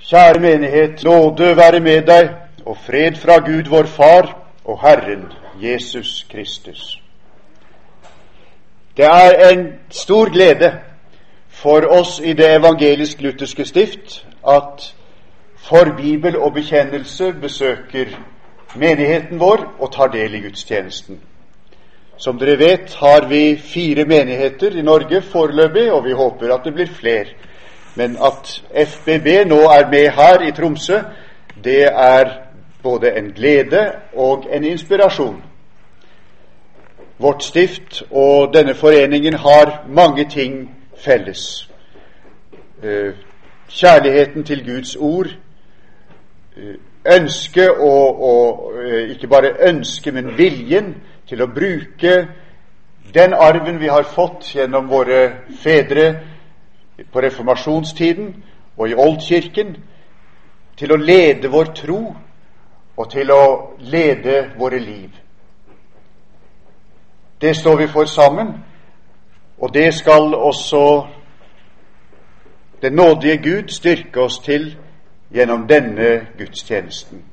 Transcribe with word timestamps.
Kjære 0.00 0.40
menighet, 0.40 1.04
nåde 1.04 1.56
være 1.56 1.80
med 1.80 2.02
deg, 2.02 2.30
og 2.66 2.76
fred 2.86 3.16
fra 3.16 3.36
Gud 3.44 3.68
vår 3.68 3.86
Far 3.86 4.36
og 4.64 4.80
Herren 4.80 5.26
Jesus 5.62 6.26
Kristus. 6.30 7.02
Det 8.96 9.04
er 9.04 9.48
en 9.48 9.66
stor 9.90 10.32
glede 10.32 10.72
for 11.48 11.86
oss 11.88 12.20
i 12.24 12.32
det 12.32 12.48
evangelisk-lutherske 12.56 13.64
stift 13.64 14.26
at 14.48 14.94
for 15.56 15.92
bibel 15.96 16.38
og 16.38 16.54
bekjennelse 16.54 17.32
besøker 17.32 18.16
menigheten 18.74 19.40
vår 19.40 19.66
og 19.78 19.92
tar 19.92 20.08
del 20.08 20.34
i 20.34 20.40
gudstjenesten. 20.40 21.20
Som 22.16 22.38
dere 22.38 22.58
vet, 22.58 22.94
har 22.94 23.28
vi 23.28 23.56
fire 23.56 24.04
menigheter 24.04 24.76
i 24.76 24.82
Norge 24.82 25.22
foreløpig, 25.22 25.92
og 25.92 26.04
vi 26.04 26.12
håper 26.12 26.54
at 26.54 26.64
det 26.64 26.74
blir 26.74 26.88
flere. 26.92 27.26
Men 27.94 28.16
at 28.22 28.62
FBB 28.86 29.48
nå 29.48 29.60
er 29.68 29.90
med 29.90 30.10
her 30.10 30.48
i 30.48 30.52
Tromsø, 30.52 30.98
det 31.64 31.84
er 31.84 32.30
både 32.82 33.18
en 33.18 33.32
glede 33.36 33.92
og 34.14 34.46
en 34.52 34.64
inspirasjon. 34.64 35.42
Vårt 37.18 37.42
stift 37.44 38.02
og 38.10 38.54
denne 38.54 38.74
foreningen 38.74 39.34
har 39.34 39.84
mange 39.88 40.24
ting 40.30 40.70
felles. 40.96 41.70
Eh, 42.82 43.12
kjærligheten 43.68 44.44
til 44.44 44.64
Guds 44.64 44.96
ord, 44.96 45.26
eh, 46.56 46.74
ønske 47.20 47.80
og, 47.80 48.22
og 48.22 48.72
eh, 48.84 49.10
ikke 49.10 49.28
bare 49.28 49.68
ønske, 49.68 50.12
men 50.12 50.38
viljen 50.38 50.94
til 51.28 51.42
å 51.42 51.46
bruke 51.46 52.28
den 53.14 53.32
arven 53.32 53.80
vi 53.80 53.86
har 53.86 54.02
fått 54.02 54.54
gjennom 54.54 54.88
våre 54.90 55.30
fedre 55.62 56.20
på 57.12 57.20
reformasjonstiden 57.20 58.44
og 58.76 58.88
i 58.88 58.94
Oldkirken, 58.94 59.76
til 60.76 60.92
å 60.92 60.96
lede 60.96 61.48
vår 61.52 61.72
tro 61.76 62.00
og 62.96 63.10
til 63.10 63.30
å 63.32 63.44
lede 63.78 64.50
våre 64.58 64.78
liv. 64.78 65.10
Det 67.40 67.56
står 67.56 67.76
vi 67.76 67.88
for 67.88 68.04
sammen, 68.04 68.54
og 69.58 69.74
det 69.74 69.94
skal 69.94 70.34
også 70.34 71.06
den 72.82 72.92
nådige 72.92 73.36
Gud 73.36 73.68
styrke 73.68 74.20
oss 74.20 74.38
til 74.38 74.76
gjennom 75.34 75.66
denne 75.68 76.26
gudstjenesten. 76.38 77.24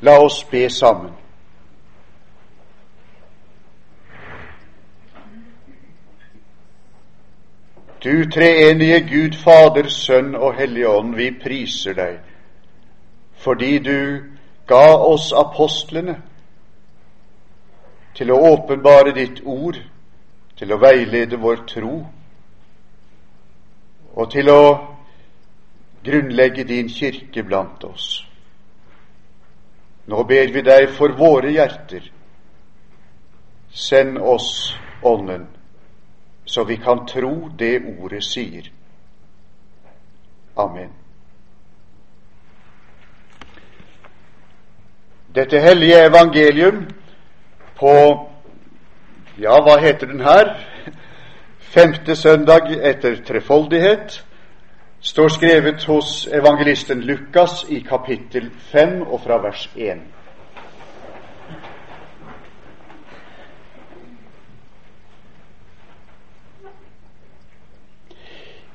La 0.00 0.18
oss 0.18 0.44
be 0.44 0.70
sammen. 0.70 1.21
Du 8.02 8.30
treenige 8.30 9.00
Gud, 9.00 9.34
Fader, 9.38 9.88
Sønn 9.88 10.34
og 10.34 10.54
Hellige 10.54 10.88
Ånd, 10.88 11.14
vi 11.14 11.30
priser 11.42 11.94
deg 11.94 12.20
fordi 13.42 13.78
du 13.82 14.22
ga 14.70 14.84
oss 15.02 15.32
apostlene 15.34 16.14
til 18.14 18.30
å 18.30 18.36
åpenbare 18.52 19.10
ditt 19.16 19.40
ord, 19.42 19.80
til 20.54 20.74
å 20.74 20.78
veilede 20.78 21.40
vår 21.42 21.64
tro 21.66 21.96
og 24.12 24.30
til 24.30 24.50
å 24.52 24.62
grunnlegge 26.06 26.66
din 26.68 26.90
kirke 26.92 27.42
blant 27.42 27.82
oss. 27.88 28.20
Nå 30.06 30.22
ber 30.28 30.54
vi 30.54 30.62
deg 30.66 30.90
for 30.94 31.14
våre 31.18 31.50
hjerter. 31.54 32.06
Send 33.72 34.18
oss 34.18 34.74
Ånden 35.02 35.48
så 36.44 36.64
vi 36.64 36.76
kan 36.76 37.06
tro 37.06 37.48
det 37.58 37.82
ordet 37.98 38.24
sier. 38.24 38.70
Amen. 40.56 40.90
Dette 45.34 45.60
hellige 45.60 46.04
evangelium 46.06 46.86
på 47.78 47.94
Ja, 49.40 49.56
hva 49.64 49.78
heter 49.80 50.06
den 50.06 50.20
her? 50.20 50.50
Femte 51.72 52.16
søndag 52.16 52.68
etter 52.84 53.16
trefoldighet 53.24 54.18
står 55.00 55.28
skrevet 55.28 55.84
hos 55.88 56.26
evangelisten 56.28 57.00
Lukas 57.00 57.64
i 57.68 57.80
kapittel 57.80 58.50
5 58.72 59.02
og 59.02 59.20
fra 59.24 59.40
vers 59.40 59.70
én. 59.76 60.04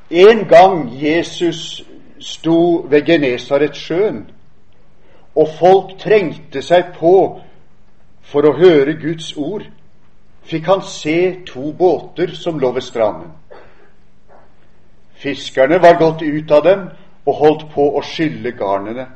En 0.09 0.47
gang 0.47 0.90
Jesus 1.03 1.84
sto 2.19 2.88
ved 2.90 3.06
Genesaretsjøen, 3.06 4.31
og 5.35 5.50
folk 5.59 5.97
trengte 6.00 6.62
seg 6.63 6.94
på 6.95 7.41
for 8.23 8.47
å 8.47 8.56
høre 8.56 8.95
Guds 9.01 9.34
ord, 9.38 9.66
fikk 10.47 10.69
han 10.72 10.81
se 10.81 11.44
to 11.47 11.73
båter 11.75 12.31
som 12.35 12.59
lå 12.59 12.72
ved 12.72 12.85
stranden. 12.88 13.34
Fiskerne 15.19 15.81
var 15.84 16.00
gått 16.00 16.22
ut 16.22 16.51
av 16.51 16.63
dem 16.63 16.88
og 17.25 17.35
holdt 17.35 17.68
på 17.74 17.89
å 17.97 18.03
skylle 18.06 18.56
garnene. 18.56 19.07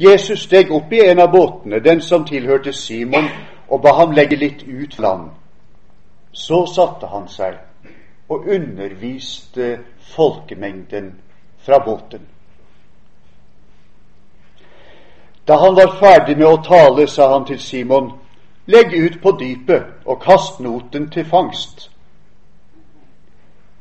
Jesus 0.00 0.44
steg 0.44 0.72
opp 0.72 0.92
i 0.92 1.00
en 1.06 1.20
av 1.20 1.32
båtene, 1.32 1.80
den 1.80 2.00
som 2.00 2.26
tilhørte 2.28 2.72
Simon, 2.72 3.28
og 3.68 3.82
ba 3.82 3.96
ham 4.00 4.12
legge 4.12 4.36
litt 4.36 4.62
ut 4.68 4.98
land. 4.98 5.30
Så 6.32 6.66
satte 6.66 7.08
han 7.08 7.28
seg 7.28 7.56
og 8.30 8.46
underviste 8.46 9.80
folkemengden 9.98 11.20
fra 11.58 11.78
båten. 11.84 12.26
Da 15.48 15.56
han 15.56 15.74
var 15.74 15.96
ferdig 15.98 16.36
med 16.38 16.46
å 16.46 16.62
tale, 16.62 17.08
sa 17.08 17.32
han 17.32 17.46
til 17.46 17.58
Simon, 17.58 18.12
legg 18.70 18.94
ut 18.94 19.16
på 19.22 19.32
dypet 19.40 20.06
og 20.06 20.22
kast 20.22 20.60
noten 20.60 21.08
til 21.10 21.26
fangst. 21.26 21.88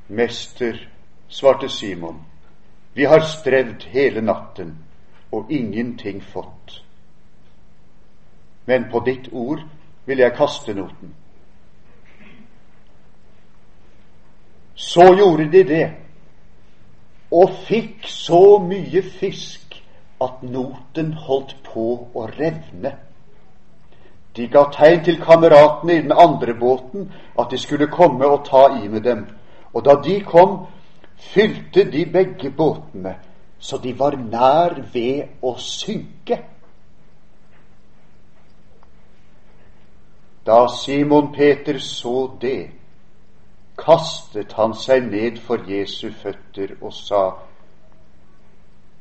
Mester, 0.08 0.80
svarte 1.28 1.70
Simon, 1.70 2.18
vi 2.94 3.06
har 3.06 3.22
strevd 3.22 3.86
hele 3.94 4.22
natten 4.22 4.78
og 5.32 5.52
ingenting 5.52 6.24
fått. 6.24 6.82
Men 8.66 8.90
på 8.92 9.04
ditt 9.06 9.30
ord 9.32 9.62
vil 10.06 10.26
jeg 10.26 10.34
kaste 10.34 10.74
noten. 10.74 11.14
Så 14.80 15.10
gjorde 15.18 15.50
de 15.52 15.64
det, 15.68 15.88
og 17.36 17.52
fikk 17.68 18.08
så 18.08 18.58
mye 18.64 19.04
fisk 19.20 19.76
at 20.24 20.40
noten 20.44 21.12
holdt 21.28 21.58
på 21.68 21.86
å 22.16 22.28
revne. 22.32 22.94
De 24.36 24.48
ga 24.48 24.64
tegn 24.72 25.04
til 25.04 25.20
kameratene 25.20 25.98
i 25.98 26.06
den 26.06 26.16
andre 26.16 26.56
båten 26.56 27.10
at 27.40 27.52
de 27.52 27.60
skulle 27.60 27.90
komme 27.92 28.28
og 28.28 28.46
ta 28.48 28.70
i 28.80 28.88
med 28.88 29.04
dem. 29.04 29.26
Og 29.74 29.84
da 29.86 29.98
de 30.04 30.20
kom, 30.24 30.62
fylte 31.34 31.84
de 31.92 32.06
begge 32.06 32.52
båtene, 32.52 33.18
så 33.60 33.78
de 33.84 33.94
var 34.00 34.16
nær 34.16 34.80
ved 34.94 35.44
å 35.44 35.58
synke. 35.60 36.40
Da 40.48 40.66
Simon 40.72 41.34
Peter 41.36 41.78
så 41.84 42.32
det, 42.42 42.79
kastet 43.80 44.54
han 44.54 44.74
seg 44.74 45.10
ned 45.12 45.40
for 45.44 45.64
Jesu 45.68 46.10
føtter 46.12 46.76
og 46.82 46.94
sa, 46.94 47.24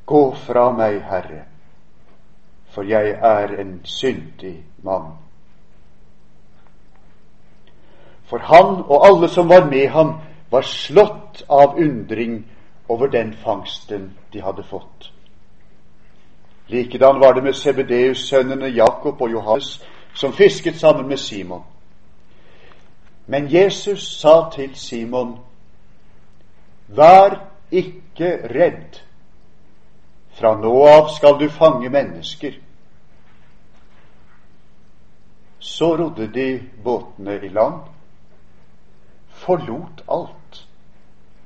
Gå 0.08 0.22
fra 0.46 0.70
meg, 0.72 1.02
Herre, 1.04 1.42
for 2.72 2.86
jeg 2.88 3.10
er 3.10 3.58
en 3.60 3.80
syndig 3.84 4.62
mann. 4.82 5.18
For 8.28 8.38
han 8.38 8.80
og 8.84 9.06
alle 9.06 9.28
som 9.28 9.48
var 9.48 9.66
med 9.68 9.88
ham, 9.88 10.14
var 10.50 10.64
slått 10.64 11.42
av 11.48 11.76
undring 11.76 12.40
over 12.88 13.06
den 13.06 13.34
fangsten 13.44 14.14
de 14.32 14.40
hadde 14.40 14.64
fått. 14.64 15.12
Likedan 16.69 17.20
var 17.20 17.32
det 17.32 17.42
med 17.44 17.52
Sebedeus-sønnene 17.52 18.66
Jakob 18.66 19.22
og 19.22 19.32
Johannes, 19.32 19.84
som 20.14 20.32
fisket 20.32 20.81
sammen 20.81 21.08
med 21.08 21.16
Simon. 21.16 21.62
Men 23.28 23.52
Jesus 23.52 24.20
sa 24.20 24.50
til 24.54 24.76
Simon, 24.76 25.38
Vær 26.88 27.34
ikke 27.70 28.30
redd. 28.48 29.02
Fra 30.38 30.54
nå 30.56 30.72
av 30.88 31.10
skal 31.12 31.36
du 31.40 31.50
fange 31.52 31.90
mennesker. 31.92 32.54
Så 35.58 35.90
rodde 35.98 36.30
de 36.32 36.46
båtene 36.84 37.34
i 37.44 37.50
land, 37.52 37.82
forlot 39.42 40.00
alt 40.08 40.62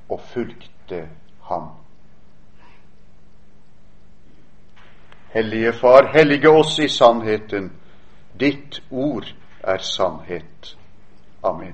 og 0.09 0.21
fulgte 0.31 1.01
ham. 1.49 1.67
Hellige 5.33 5.73
Far, 5.73 6.07
hellige 6.13 6.49
oss 6.49 6.79
i 6.79 6.87
sannheten. 6.87 7.71
Ditt 8.39 8.79
ord 8.91 9.27
er 9.63 9.77
sannhet. 9.77 10.77
Amen. 11.43 11.73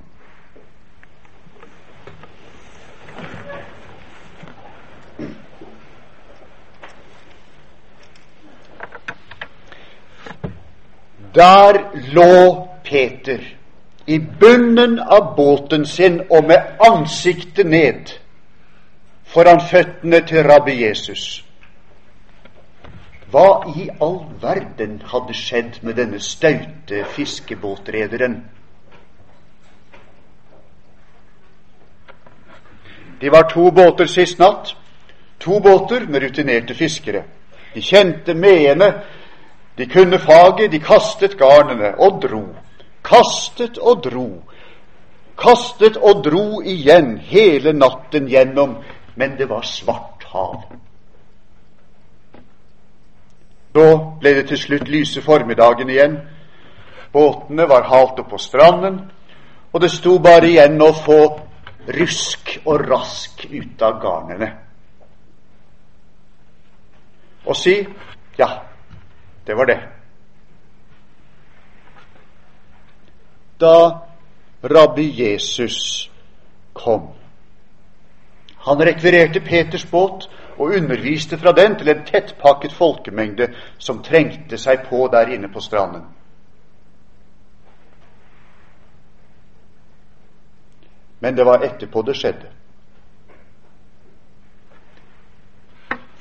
Der 11.34 11.90
lå 12.12 12.68
Peter 12.84 13.38
i 14.06 14.18
bunnen 14.18 14.98
av 14.98 15.36
båten 15.36 15.86
sin 15.86 16.20
og 16.30 16.44
med 16.44 16.80
ansiktet 16.80 17.66
ned 17.66 18.10
foran 19.24 19.60
føttene 19.70 20.20
til 20.26 20.42
rabbi 20.42 20.74
Jesus. 20.82 21.44
Hva 23.30 23.62
i 23.76 23.86
all 24.02 24.24
verden 24.42 25.02
hadde 25.06 25.36
skjedd 25.38 25.78
med 25.86 25.94
denne 26.02 26.18
staute 26.18 27.04
fiskebåtrederen? 27.14 28.40
De 33.20 33.30
var 33.30 33.42
to 33.42 33.70
båter 33.70 34.06
sist 34.06 34.38
natt. 34.38 34.74
To 35.38 35.60
båter 35.60 36.06
med 36.08 36.22
rutinerte 36.22 36.74
fiskere. 36.74 37.24
De 37.74 37.80
kjente 37.82 38.34
meene, 38.34 38.92
de 39.76 39.86
kunne 39.86 40.18
faget, 40.18 40.72
de 40.72 40.78
kastet 40.78 41.38
garnene 41.38 41.94
og 41.98 42.22
dro. 42.22 42.44
Kastet 43.04 43.78
og 43.78 44.02
dro. 44.04 44.28
Kastet 45.38 45.96
og 45.96 46.24
dro 46.24 46.60
igjen 46.62 47.18
hele 47.18 47.72
natten 47.72 48.28
gjennom, 48.28 48.76
men 49.14 49.36
det 49.38 49.48
var 49.48 49.62
svart 49.62 50.24
hav. 50.32 50.64
Så 53.72 53.86
ble 54.20 54.34
det 54.34 54.48
til 54.48 54.58
slutt 54.58 54.88
lyse 54.88 55.22
formiddagen 55.22 55.88
igjen. 55.88 56.18
Båtene 57.12 57.68
var 57.68 57.88
halt 57.88 58.18
opp 58.18 58.30
på 58.30 58.38
stranden, 58.38 59.00
og 59.72 59.80
det 59.80 59.90
sto 59.90 60.18
bare 60.18 60.50
igjen 60.50 60.82
å 60.82 60.92
få 60.92 61.20
rusk 61.88 62.58
og 62.64 62.84
rask 62.90 63.46
ut 63.50 63.82
av 63.82 64.00
garnene. 64.02 64.50
Og 67.46 67.56
si 67.56 67.76
ja, 68.38 68.48
det 69.46 69.56
var 69.56 69.66
det. 69.70 69.78
Da 73.60 73.76
rabbi 74.62 75.08
Jesus 75.22 76.10
kom. 76.72 77.10
Han 78.60 78.82
rekvirerte 78.84 79.40
Peters 79.40 79.84
båt 79.90 80.28
og 80.58 80.76
underviste 80.76 81.38
fra 81.38 81.52
den 81.52 81.78
til 81.78 81.88
en 81.88 82.04
tettpakket 82.04 82.72
folkemengde 82.72 83.48
som 83.78 84.02
trengte 84.04 84.58
seg 84.60 84.84
på 84.88 85.08
der 85.12 85.32
inne 85.32 85.48
på 85.52 85.60
stranden. 85.60 86.04
Men 91.20 91.36
det 91.36 91.46
var 91.46 91.64
etterpå 91.64 92.02
det 92.02 92.16
skjedde. 92.16 92.48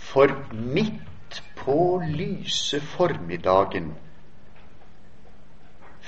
For 0.10 0.31
midt 0.51 1.44
på 1.60 2.01
lyse 2.04 2.81
formiddagen 2.81 3.94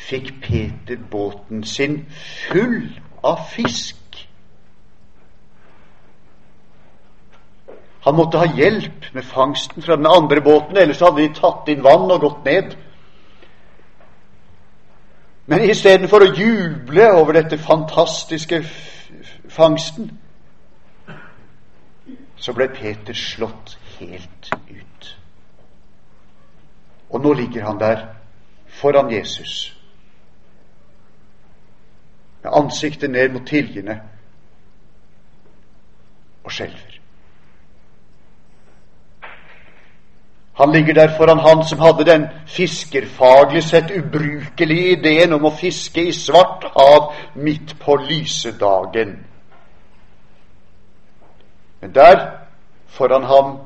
fikk 0.02 0.34
Peter 0.42 1.00
båten 1.12 1.64
sin 1.64 2.06
full 2.50 2.90
av 3.24 3.46
fisk. 3.54 3.98
Han 8.02 8.18
måtte 8.18 8.42
ha 8.42 8.48
hjelp 8.58 9.12
med 9.14 9.24
fangsten 9.24 9.84
fra 9.86 9.96
den 9.96 10.10
andre 10.10 10.42
båten, 10.42 10.78
ellers 10.78 11.04
hadde 11.06 11.22
de 11.22 11.34
tatt 11.38 11.70
inn 11.70 11.84
vann 11.86 12.10
og 12.10 12.24
gått 12.24 12.48
ned. 12.50 12.74
Men 15.46 15.64
istedenfor 15.70 16.26
å 16.26 16.34
juble 16.38 17.08
over 17.18 17.34
dette 17.40 17.58
fantastiske 17.58 18.62
fangsten, 19.50 20.12
så 22.42 22.54
ble 22.58 22.70
Peter 22.74 23.18
slått 23.18 23.78
helt 24.00 24.50
ut. 24.70 25.10
Og 27.10 27.22
nå 27.22 27.34
ligger 27.38 27.68
han 27.68 27.80
der 27.80 28.06
foran 28.82 29.12
Jesus, 29.12 29.76
med 32.42 32.54
ansiktet 32.58 33.12
ned 33.12 33.30
mot 33.34 33.46
tiljene, 33.48 34.00
og 36.44 36.52
skjelver. 36.52 36.91
Han 40.62 40.72
ligger 40.72 40.94
der 40.94 41.18
foran 41.18 41.40
han 41.40 41.63
som 41.66 41.80
hadde 41.80 42.06
den 42.06 42.28
fiskerfaglig 42.48 43.63
sett 43.63 43.92
ubrukelige 43.92 44.92
ideen 44.98 45.34
om 45.34 45.46
å 45.46 45.52
fiske 45.58 46.04
i 46.06 46.12
svart 46.13 46.68
hav 46.75 47.16
midt 47.36 47.74
på 47.81 47.96
lysedagen. 47.96 49.16
Men 51.81 51.96
der, 51.96 52.22
foran 52.88 53.24
ham, 53.24 53.58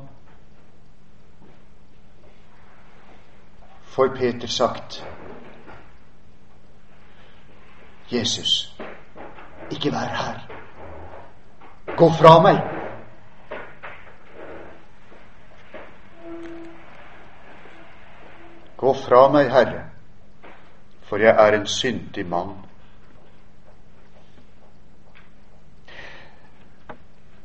får 3.92 4.08
Peter 4.16 4.48
sagt 4.48 5.04
Jesus, 8.12 8.72
ikke 9.70 9.92
vær 9.92 10.16
her. 10.16 10.40
Gå 11.96 12.10
fra 12.12 12.38
meg. 12.40 12.75
Gå 18.76 18.94
fra 18.94 19.28
meg, 19.32 19.50
Herre, 19.50 19.84
for 21.02 21.16
jeg 21.16 21.36
er 21.46 21.56
en 21.56 21.66
syndig 21.66 22.26
mann. 22.26 22.54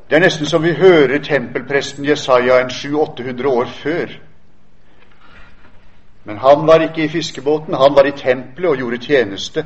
Det 0.10 0.16
er 0.16 0.25
nesten 0.25 0.45
som 0.45 0.63
vi 0.63 0.74
hører 0.75 1.24
tempelpresten 1.24 2.06
Jesaja 2.06 2.60
en 2.60 2.69
700-800 2.69 3.48
år 3.48 3.66
før. 3.66 4.07
Men 6.24 6.38
han 6.38 6.68
var 6.68 6.81
ikke 6.81 7.06
i 7.06 7.07
fiskebåten, 7.07 7.74
han 7.74 7.95
var 7.95 8.04
i 8.06 8.12
tempelet 8.12 8.69
og 8.69 8.77
gjorde 8.77 8.98
tjeneste. 8.98 9.66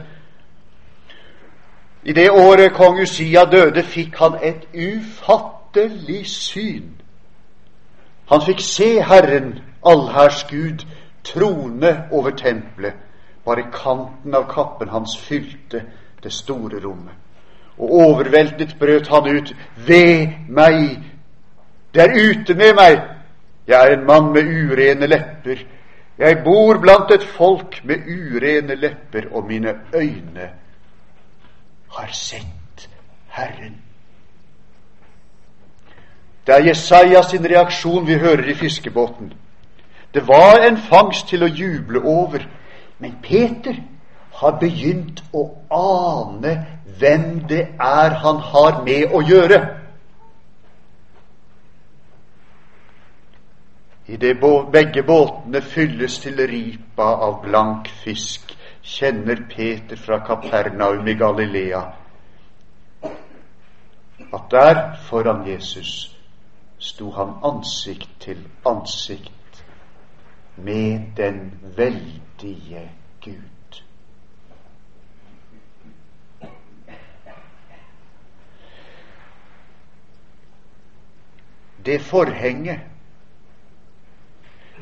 I 2.03 2.13
det 2.13 2.29
året 2.31 2.73
kong 2.73 3.01
Usia 3.01 3.45
døde, 3.45 3.83
fikk 3.83 4.19
han 4.19 4.37
et 4.43 4.67
ufattelig 4.73 6.27
syn. 6.27 6.91
Han 8.29 8.41
fikk 8.45 8.61
se 8.61 9.01
Herren, 9.01 9.59
allhærs 9.85 10.43
Gud, 10.49 10.85
trone 11.25 12.07
over 12.11 12.31
tempelet. 12.31 12.93
Bare 13.45 13.67
kanten 13.73 14.35
av 14.35 14.47
kappen 14.49 14.89
hans 14.89 15.17
fylte 15.17 15.83
det 16.23 16.33
store 16.33 16.79
rommet. 16.83 17.13
Og 17.77 17.91
overveldet 17.91 18.77
brøt 18.79 19.07
han 19.07 19.27
ut 19.37 19.55
Ved 19.87 20.27
meg! 20.49 21.03
Det 21.93 22.03
er 22.03 22.15
ute 22.15 22.53
med 22.53 22.73
meg! 22.75 23.01
Jeg 23.67 23.87
er 23.87 23.97
en 23.97 24.05
mann 24.05 24.33
med 24.33 24.43
urene 24.45 25.07
lepper. 25.07 25.65
Jeg 26.17 26.43
bor 26.43 26.77
blant 26.81 27.11
et 27.11 27.23
folk 27.23 27.81
med 27.83 28.07
urene 28.07 28.75
lepper, 28.75 29.27
og 29.31 29.47
mine 29.47 29.73
øyne 29.93 30.49
har 31.97 32.11
sett 32.11 32.89
Herren. 33.27 33.81
Det 36.47 36.55
er 36.55 36.67
Jesaja 36.67 37.21
sin 37.21 37.45
reaksjon 37.45 38.07
vi 38.07 38.13
hører 38.13 38.49
i 38.49 38.53
fiskebåten. 38.53 39.33
Det 40.15 40.27
var 40.27 40.63
en 40.63 40.77
fangst 40.77 41.27
til 41.27 41.43
å 41.43 41.51
juble 41.51 41.99
over. 41.99 42.45
Men 43.03 43.17
Peter 43.23 43.81
har 44.39 44.55
begynt 44.61 45.19
å 45.35 45.43
ane 45.75 46.53
hvem 46.99 47.25
det 47.49 47.65
er 47.79 48.15
han 48.23 48.39
har 48.51 48.79
med 48.85 49.11
å 49.11 49.19
gjøre. 49.27 49.59
Idet 54.07 54.37
begge 54.71 55.03
båtene 55.03 55.61
fylles 55.61 56.17
til 56.23 56.39
ripa 56.47 57.09
av 57.27 57.41
blank 57.43 57.91
fisk, 58.05 58.55
kjenner 58.85 59.43
Peter 59.51 59.99
fra 59.99 60.21
Kapernaum 60.23 61.07
i 61.07 61.19
Galilea 61.19 61.83
at 64.35 64.51
der 64.51 64.95
foran 65.09 65.47
Jesus 65.47 66.15
sto 66.79 67.09
han 67.11 67.33
ansikt 67.43 68.09
til 68.19 68.37
ansikt 68.65 69.34
med 70.55 71.01
den 71.17 71.53
veldige 71.77 72.91
Gud. 73.23 73.81
Det 81.85 82.01
forhenget 82.01 82.79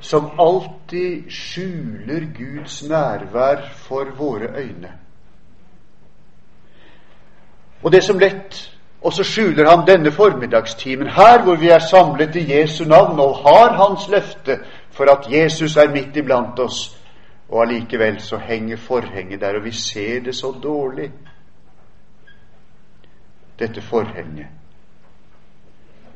som 0.02 0.32
alltid 0.40 1.30
skjuler 1.30 2.28
Guds 2.38 2.84
nærvær 2.84 3.70
for 3.76 4.06
våre 4.18 4.48
øyne. 4.56 4.92
Og 7.84 7.92
det 7.92 8.04
som 8.04 8.20
lett 8.20 8.70
og 9.04 9.14
så 9.14 9.24
skjuler 9.24 9.68
han 9.70 9.88
denne 9.88 10.12
formiddagstimen 10.12 11.08
her 11.08 11.44
hvor 11.44 11.56
vi 11.56 11.70
er 11.70 11.80
samlet 11.80 12.36
i 12.36 12.46
Jesu 12.54 12.86
navn 12.86 13.20
og 13.20 13.36
har 13.38 13.74
Hans 13.76 14.08
løfte 14.10 14.60
for 14.94 15.10
at 15.10 15.32
Jesus 15.32 15.78
er 15.78 15.92
midt 15.92 16.18
iblant 16.18 16.60
oss. 16.60 17.00
Og 17.50 17.62
allikevel 17.62 18.22
så 18.22 18.38
henger 18.38 18.78
forhenget 18.78 19.42
der, 19.42 19.58
og 19.58 19.64
vi 19.66 19.72
ser 19.72 20.22
det 20.24 20.36
så 20.36 20.52
dårlig. 20.64 21.12
Dette 23.60 23.82
forhenget 23.82 24.48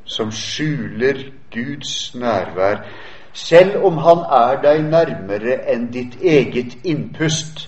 som 0.07 0.31
skjuler 0.31 1.31
Guds 1.51 2.15
nærvær, 2.15 2.77
selv 3.33 3.83
om 3.83 3.97
han 3.97 4.17
er 4.17 4.61
deg 4.63 4.85
nærmere 4.87 5.57
enn 5.73 5.89
ditt 5.91 6.15
eget 6.23 6.77
innpust. 6.87 7.67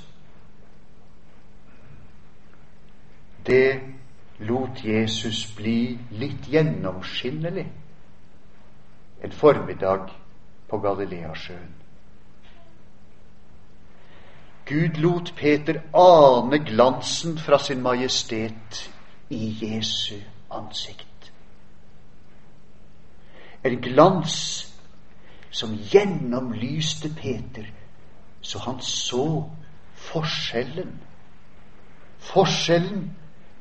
Det 3.45 3.79
lot 4.39 4.79
Jesus 4.85 5.43
bli 5.57 5.99
litt 6.15 6.47
gjennomskinnelig 6.47 7.67
en 9.23 9.31
formiddag 9.35 10.07
på 10.69 10.77
Galileasjøen. 10.77 11.75
Gud 14.65 15.01
lot 15.01 15.33
Peter 15.35 15.81
ane 15.97 16.59
glansen 16.65 17.37
fra 17.37 17.59
sin 17.59 17.81
majestet 17.81 18.91
i 19.29 19.57
Jesu 19.61 20.15
ansikt. 20.51 21.31
En 23.63 23.81
glans 23.81 24.35
som 25.51 25.73
gjennomlyste 25.73 27.09
Peter, 27.15 27.65
så 28.41 28.59
han 28.59 28.81
så 28.81 29.49
forskjellen. 29.93 30.93
Forskjellen 32.19 33.09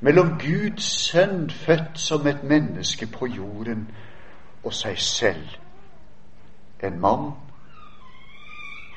mellom 0.01 0.37
Guds 0.39 0.85
sønn 1.09 1.51
født 1.51 1.99
som 1.99 2.27
et 2.27 2.45
menneske 2.45 3.07
på 3.07 3.27
jorden 3.27 3.89
og 4.65 4.75
seg 4.75 4.99
selv. 4.99 5.49
En 6.81 7.01
mann 7.01 7.33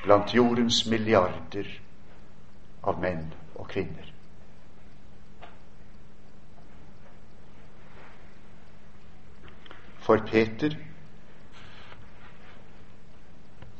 blant 0.03 0.33
jordens 0.33 0.85
milliarder 0.85 1.67
av 2.83 2.99
menn 3.01 3.27
og 3.55 3.67
kvinner. 3.69 4.07
For 10.01 10.21
Peter 10.25 10.73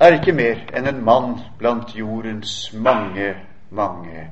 er 0.01 0.17
ikke 0.17 0.33
mer 0.33 0.61
enn 0.77 0.89
en 0.89 1.01
mann 1.05 1.35
blant 1.57 1.95
jordens 1.97 2.71
mange, 2.73 3.33
mange, 3.69 4.29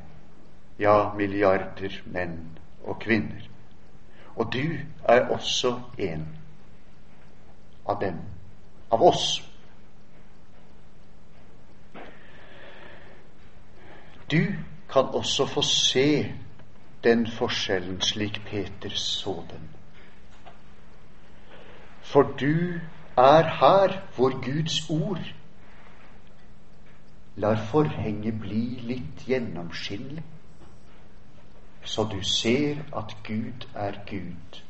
ja, 0.80 1.12
milliarder 1.18 1.94
menn 2.06 2.38
og 2.86 3.02
kvinner. 3.02 3.46
Og 4.36 4.54
du 4.54 4.80
er 5.04 5.28
også 5.30 5.76
en 5.98 6.26
av 7.86 8.00
dem, 8.02 8.22
av 8.92 9.04
oss. 9.04 9.49
Du 14.32 14.46
kan 14.90 15.06
også 15.06 15.46
få 15.46 15.62
se 15.62 16.36
den 17.04 17.28
forskjellen 17.32 18.02
slik 18.02 18.42
Peter 18.46 18.90
så 18.90 19.44
den. 19.50 19.70
For 22.02 22.22
du 22.22 22.80
er 23.18 23.44
her 23.60 24.02
hvor 24.16 24.30
Guds 24.46 24.90
ord 24.90 25.34
lar 27.36 27.56
forhenget 27.72 28.40
bli 28.40 28.64
litt 28.84 29.26
gjennomskinnelig, 29.26 30.24
så 31.84 32.04
du 32.04 32.22
ser 32.24 32.82
at 32.98 33.16
Gud 33.28 33.68
er 33.76 33.94
Gud, 34.10 34.62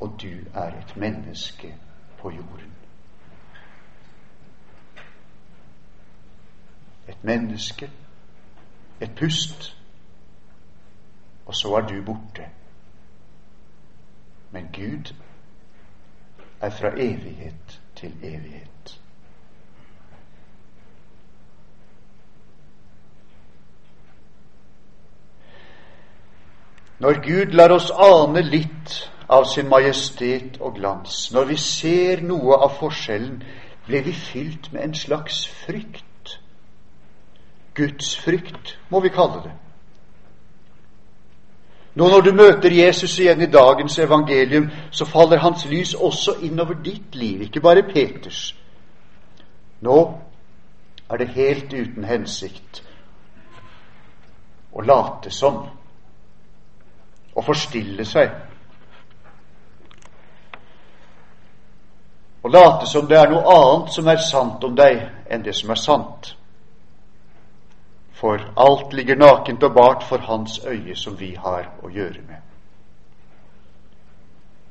og 0.00 0.16
du 0.22 0.32
er 0.54 0.78
et 0.78 0.96
menneske 0.96 1.74
på 2.18 2.30
jorden. 2.30 2.72
Et 7.08 7.24
menneske 7.24 7.90
et 9.04 9.14
pust, 9.16 9.76
og 11.46 11.54
så 11.54 11.74
er 11.74 11.86
du 11.86 12.02
borte. 12.04 12.48
Men 14.50 14.68
Gud 14.72 15.14
er 16.60 16.70
fra 16.70 16.88
evighet 16.96 17.80
til 17.96 18.12
evighet. 18.22 19.00
Når 26.98 27.20
Gud 27.26 27.52
lar 27.52 27.74
oss 27.74 27.90
ane 27.90 28.40
litt 28.42 29.10
av 29.28 29.44
sin 29.50 29.68
majestet 29.68 30.56
og 30.60 30.78
glans, 30.78 31.32
når 31.32 31.50
vi 31.50 31.56
ser 31.60 32.22
noe 32.24 32.56
av 32.64 32.78
forskjellen, 32.78 33.42
blir 33.84 34.06
vi 34.06 34.12
fylt 34.16 34.70
med 34.72 34.84
en 34.86 34.94
slags 34.94 35.42
frykt 35.66 36.13
Gudsfrykt, 37.74 38.78
må 38.88 39.00
vi 39.00 39.08
kalle 39.08 39.42
det. 39.44 39.52
Nå 41.94 42.08
når 42.08 42.20
du 42.20 42.32
møter 42.34 42.70
Jesus 42.74 43.18
igjen 43.18 43.42
i 43.42 43.50
dagens 43.50 43.98
evangelium, 43.98 44.70
så 44.90 45.06
faller 45.06 45.38
hans 45.38 45.66
lys 45.70 45.94
også 45.94 46.36
innover 46.42 46.74
ditt 46.74 47.14
liv, 47.14 47.42
ikke 47.42 47.60
bare 47.60 47.82
Peters. 47.82 48.54
Nå 49.80 49.98
er 51.10 51.16
det 51.16 51.28
helt 51.28 51.72
uten 51.72 52.04
hensikt 52.04 52.82
å 54.74 54.82
late 54.82 55.30
som, 55.30 55.60
å 57.34 57.42
forstille 57.42 58.06
seg. 58.06 58.32
Å 62.42 62.50
late 62.50 62.86
som 62.90 63.06
det 63.08 63.18
er 63.18 63.30
noe 63.30 63.44
annet 63.54 63.94
som 63.94 64.08
er 64.10 64.18
sant 64.22 64.64
om 64.66 64.74
deg, 64.76 64.98
enn 65.30 65.46
det 65.46 65.54
som 65.54 65.70
er 65.70 65.78
sant 65.80 66.34
for 68.24 68.40
alt 68.56 68.92
ligger 68.92 69.16
nakent 69.16 69.62
og 69.62 69.74
bart 69.74 70.04
for 70.08 70.18
hans 70.18 70.60
øye 70.66 70.94
som 70.96 71.18
vi 71.20 71.34
har 71.36 71.66
å 71.84 71.90
gjøre 71.92 72.22
med. 72.24 72.38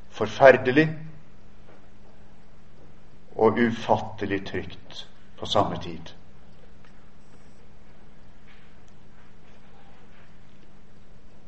Forferdelig 0.10 0.88
og 3.36 3.62
ufattelig 3.62 4.42
trygt 4.48 5.04
på 5.38 5.52
samme 5.54 5.78
tid. 5.86 6.16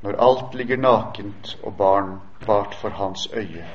Når 0.05 0.21
alt 0.29 0.55
ligger 0.61 0.77
nakent 0.77 1.57
og 1.63 1.77
barn 1.77 2.15
bart 2.45 2.77
for 2.77 2.89
hans 3.01 3.27
øye, 3.33 3.65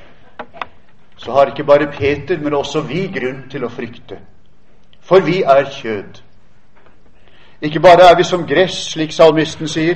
så 1.17 1.31
har 1.35 1.51
ikke 1.51 1.67
bare 1.67 1.91
Peter, 1.99 2.39
men 2.39 2.53
også 2.53 2.87
vi 2.87 3.09
grunn 3.11 3.49
til 3.51 3.67
å 3.67 3.75
frykte. 3.75 4.23
For 5.01 5.19
vi 5.19 5.41
er 5.43 5.67
kjød. 5.81 6.27
Ikke 7.61 7.79
bare 7.79 8.11
er 8.11 8.15
vi 8.17 8.23
som 8.23 8.47
gress, 8.47 8.91
slik 8.91 9.11
salmisten 9.11 9.67
sier, 9.67 9.95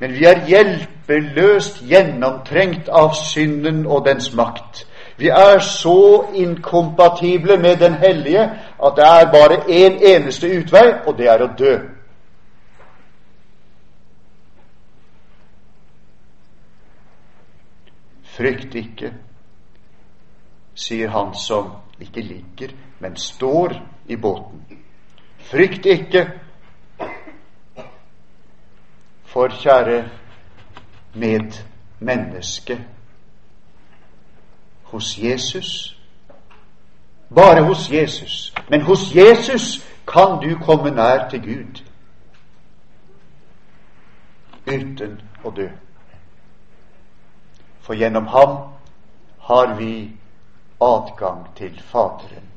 men 0.00 0.14
vi 0.16 0.24
er 0.24 0.46
hjelpeløst 0.48 1.82
gjennomtrengt 1.86 2.88
av 2.88 3.14
synden 3.14 3.84
og 3.86 4.06
dens 4.06 4.32
makt. 4.34 4.86
Vi 5.20 5.28
er 5.28 5.58
så 5.58 6.24
inkompatible 6.34 7.56
med 7.56 7.76
Den 7.76 7.94
hellige 7.94 8.42
at 8.84 8.92
det 8.96 9.04
er 9.04 9.32
bare 9.32 9.56
én 9.68 9.92
en 9.92 10.02
eneste 10.02 10.48
utvei, 10.58 10.92
og 11.06 11.18
det 11.18 11.28
er 11.28 11.42
å 11.42 11.50
dø. 11.58 11.78
Frykt 18.24 18.74
ikke, 18.74 19.12
sier 20.74 21.10
han 21.12 21.34
som 21.34 21.74
ikke 22.00 22.22
ligger, 22.22 22.72
men 23.00 23.16
står 23.16 23.74
i 24.08 24.16
båten. 24.16 24.64
Frykt 25.38 25.86
ikke, 25.86 26.30
for, 29.30 29.48
kjære 29.62 30.02
medmenneske, 31.14 32.80
hos 34.90 35.18
Jesus 35.18 36.00
Bare 37.34 37.62
hos 37.62 37.90
Jesus. 37.90 38.54
Men 38.68 38.82
hos 38.82 39.14
Jesus 39.14 39.86
kan 40.06 40.40
du 40.42 40.58
komme 40.64 40.90
nær 40.90 41.28
til 41.28 41.42
Gud 41.42 41.82
uten 44.66 45.20
å 45.44 45.50
dø. 45.54 45.68
For 47.80 47.94
gjennom 47.94 48.26
ham 48.34 48.56
har 49.46 49.74
vi 49.78 50.10
adgang 50.82 51.46
til 51.56 51.78
Faderen. 51.92 52.49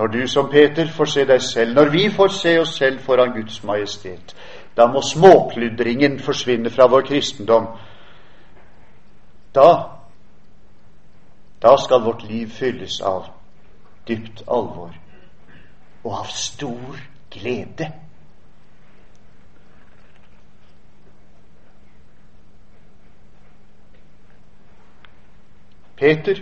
Når 0.00 0.06
du 0.06 0.26
som 0.26 0.48
Peter 0.50 0.86
får 0.88 1.04
se 1.04 1.22
deg 1.28 1.42
selv, 1.42 1.74
når 1.74 1.88
vi 1.92 2.06
får 2.10 2.28
se 2.32 2.58
oss 2.58 2.70
selv 2.78 3.02
foran 3.04 3.34
Guds 3.34 3.58
majestet, 3.68 4.30
da 4.76 4.86
må 4.88 5.02
småkludringen 5.04 6.14
forsvinne 6.24 6.70
fra 6.72 6.86
vår 6.88 7.02
kristendom. 7.04 7.66
Da 9.54 9.66
da 11.62 11.76
skal 11.76 12.00
vårt 12.00 12.24
liv 12.24 12.48
fylles 12.48 13.00
av 13.00 13.26
dypt 14.08 14.40
alvor 14.48 14.94
og 16.04 16.14
av 16.18 16.30
stor 16.32 16.96
glede. 17.30 17.90
Peter 25.96 26.40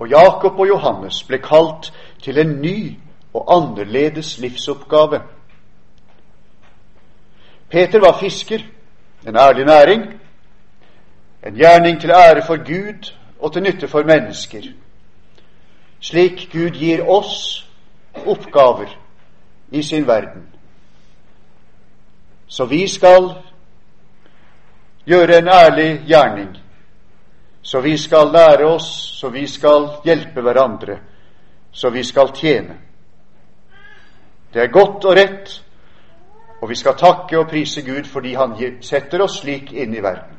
og 0.00 0.08
Jakob 0.08 0.58
og 0.58 0.68
Johannes 0.68 1.22
ble 1.28 1.38
kalt 1.38 1.92
til 2.22 2.38
en 2.38 2.56
ny 2.62 2.98
og 3.34 3.44
annerledes 3.56 4.38
livsoppgave. 4.38 5.20
Peter 7.70 8.00
var 8.00 8.18
fisker, 8.20 8.58
en 9.26 9.36
ærlig 9.36 9.64
næring, 9.64 10.20
En 11.46 11.54
gjerning 11.54 12.00
til 12.00 12.10
ære 12.10 12.42
for 12.46 12.56
Gud 12.56 13.12
og 13.40 13.52
til 13.52 13.62
nytte 13.62 13.88
for 13.88 14.02
mennesker. 14.02 14.62
Slik 16.00 16.48
Gud 16.52 16.70
gir 16.70 17.04
oss 17.08 17.66
oppgaver 18.26 18.98
i 19.70 19.82
sin 19.82 20.06
verden. 20.06 20.48
Så 22.46 22.64
vi 22.64 22.88
skal 22.88 23.30
gjøre 25.06 25.38
en 25.38 25.48
ærlig 25.48 26.00
gjerning. 26.06 26.56
Så 27.62 27.80
vi 27.80 27.96
skal 27.98 28.32
lære 28.32 28.66
oss, 28.66 29.18
så 29.20 29.28
vi 29.28 29.46
skal 29.46 29.88
hjelpe 30.04 30.40
hverandre, 30.40 30.98
så 31.72 31.90
vi 31.90 32.04
skal 32.04 32.32
tjene. 32.34 32.78
Det 34.54 34.62
er 34.62 34.72
godt 34.72 35.04
og 35.04 35.16
rett, 35.16 35.64
og 36.60 36.68
vi 36.68 36.74
skal 36.74 36.96
takke 36.98 37.38
og 37.38 37.48
prise 37.48 37.82
Gud 37.82 38.04
fordi 38.04 38.34
Han 38.34 38.56
setter 38.80 39.22
oss 39.22 39.40
slik 39.40 39.72
inn 39.72 39.94
i 39.94 40.02
verden. 40.02 40.36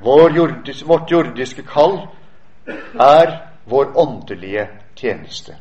Vår 0.00 0.36
jordis, 0.36 0.82
vårt 0.88 1.10
jordiske 1.10 1.62
kall 1.62 1.98
er 3.00 3.48
vår 3.64 3.92
åndelige 3.96 4.68
tjeneste. 4.96 5.56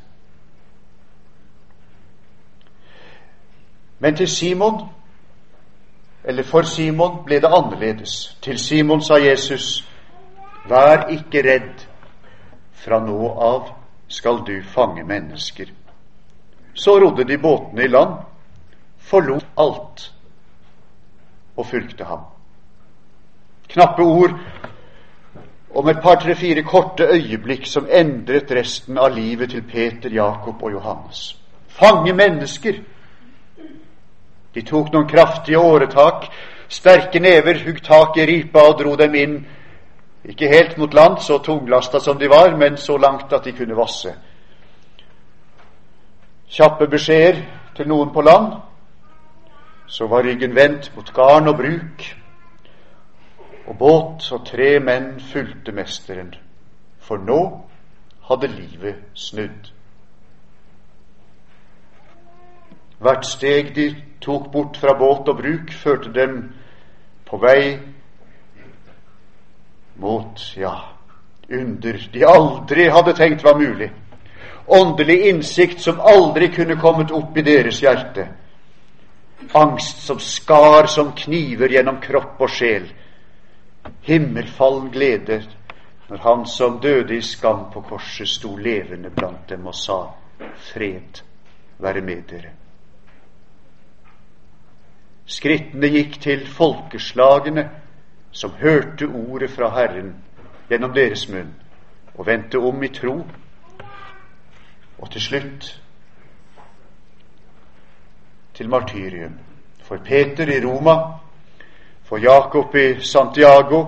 Men 3.99 4.15
til 4.15 4.27
Simon, 4.27 4.89
eller 6.27 6.43
for 6.43 6.67
Simon, 6.67 7.23
ble 7.25 7.39
det 7.39 7.47
annerledes. 7.47 8.37
Til 8.41 8.59
Simon 8.59 9.01
sa 9.01 9.15
Jesus, 9.15 9.87
Vær 10.67 11.07
ikke 11.09 11.43
redd, 11.45 11.85
fra 12.73 12.99
nå 12.99 13.29
av 13.31 13.69
skal 14.11 14.41
du 14.47 14.57
fange 14.73 15.05
mennesker. 15.07 15.71
Så 16.73 16.97
rodde 16.99 17.23
de 17.23 17.37
båtene 17.37 17.85
i 17.85 17.87
land, 17.87 18.17
forlot 18.97 19.47
alt 19.57 20.03
og 21.55 21.65
fulgte 21.65 22.03
ham. 22.05 22.27
Knappe 23.71 24.03
ord 24.03 24.35
om 25.75 25.89
et 25.89 26.03
par, 26.03 26.19
tre, 26.19 26.35
fire 26.35 26.63
korte 26.63 27.07
øyeblikk 27.07 27.65
som 27.67 27.87
endret 27.91 28.51
resten 28.51 28.97
av 28.97 29.15
livet 29.15 29.55
til 29.55 29.63
Peter, 29.63 30.09
Jakob 30.09 30.63
og 30.63 30.71
Johannes. 30.71 31.37
Fange 31.67 32.13
mennesker. 32.13 32.83
De 34.57 34.63
tok 34.65 34.87
noen 34.89 35.05
kraftige 35.05 35.59
åretak, 35.61 36.23
sterke 36.67 37.19
never, 37.21 37.59
hugg 37.61 37.83
tak 37.85 38.17
i 38.17 38.25
ripa 38.25 38.63
og 38.65 38.79
dro 38.79 38.95
dem 38.97 39.13
inn 39.15 39.35
ikke 40.25 40.49
helt 40.49 40.79
mot 40.81 40.93
land, 40.97 41.19
så 41.21 41.37
tunglasta 41.37 41.99
som 42.01 42.17
de 42.17 42.29
var, 42.29 42.55
men 42.57 42.77
så 42.77 42.97
langt 42.97 43.33
at 43.33 43.45
de 43.45 43.53
kunne 43.53 43.77
vasse. 43.77 44.15
Kjappe 46.49 46.87
beskjeder 46.89 47.43
til 47.77 47.87
noen 47.87 48.09
på 48.15 48.25
land. 48.25 48.57
Så 49.87 50.09
var 50.09 50.25
ryggen 50.25 50.55
vendt 50.55 50.89
mot 50.95 51.13
garn 51.13 51.47
og 51.47 51.61
bruk. 51.61 52.09
Og 53.67 53.77
båt 53.77 54.31
og 54.31 54.45
tre 54.49 54.79
menn 54.79 55.19
fulgte 55.31 55.71
mesteren, 55.71 56.33
for 56.99 57.21
nå 57.21 57.41
hadde 58.25 58.49
livet 58.57 59.05
snudd. 59.13 59.76
Hvert 62.99 63.25
steg 63.25 63.75
de 63.75 63.87
tok 64.21 64.51
bort 64.51 64.77
fra 64.81 64.95
båt 64.97 65.29
og 65.29 65.37
bruk, 65.37 65.71
førte 65.73 66.11
dem 66.13 66.39
på 67.27 67.37
vei 67.37 67.77
mot, 69.97 70.41
ja, 70.57 70.73
under 71.49 71.99
de 72.13 72.25
aldri 72.25 72.89
hadde 72.89 73.13
tenkt 73.17 73.43
var 73.43 73.57
mulig. 73.57 73.91
Åndelig 74.67 75.27
innsikt 75.29 75.81
som 75.81 76.01
aldri 76.03 76.49
kunne 76.53 76.75
kommet 76.75 77.11
opp 77.11 77.37
i 77.37 77.45
deres 77.45 77.79
hjerte. 77.81 78.27
Angst 79.55 80.03
som 80.05 80.19
skar 80.19 80.89
som 80.91 81.13
kniver 81.15 81.71
gjennom 81.71 82.01
kropp 82.03 82.41
og 82.41 82.51
sjel. 82.51 82.89
Himmelfallen 84.03 84.91
glede 84.91 85.41
når 86.09 86.23
han 86.23 86.45
som 86.45 86.79
døde 86.83 87.15
i 87.15 87.21
skam 87.21 87.67
på 87.71 87.81
korset, 87.81 88.27
sto 88.27 88.55
levende 88.55 89.09
blant 89.09 89.49
dem 89.49 89.67
og 89.67 89.75
sa, 89.75 90.01
Fred 90.71 91.23
være 91.79 92.01
med 92.01 92.23
dere. 92.29 92.66
Skrittene 95.27 95.89
gikk 95.91 96.21
til 96.23 96.45
folkeslagene 96.47 97.67
som 98.31 98.53
hørte 98.61 99.07
ordet 99.07 99.51
fra 99.51 99.69
Herren 99.75 100.13
gjennom 100.69 100.93
deres 100.95 101.27
munn, 101.29 101.51
og 102.15 102.27
vendte 102.27 102.59
om 102.63 102.83
i 102.83 102.91
tro. 102.93 103.17
Og 104.97 105.11
til 105.11 105.21
slutt 105.21 105.67
til 108.57 108.69
martyrium. 108.69 109.37
For 109.83 109.97
Peter 110.03 110.49
i 110.49 110.59
Roma, 110.65 110.95
for 112.03 112.17
Jakob 112.17 112.75
i 112.75 113.01
Santiago 113.01 113.85